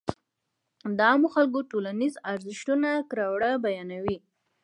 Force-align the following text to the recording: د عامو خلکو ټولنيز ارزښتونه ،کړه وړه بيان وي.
د 0.97 0.99
عامو 1.09 1.27
خلکو 1.35 1.59
ټولنيز 1.71 2.13
ارزښتونه 2.31 2.89
،کړه 3.11 3.25
وړه 3.33 3.51
بيان 3.65 3.89
وي. 4.03 4.17